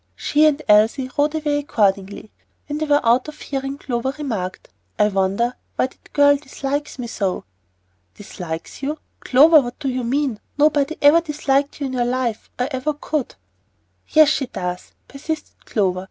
[0.15, 2.31] She and Elsie rode away accordingly.
[2.67, 7.05] When they were out of hearing, Clover remarked, "I wonder why that girl dislikes me
[7.05, 7.43] so."
[8.15, 8.97] "Dislikes you!
[9.19, 10.39] Clover, what do you mean?
[10.57, 13.35] Nobody ever disliked you in your life, or ever could."
[14.07, 15.99] "Yes, she does," persisted Clover.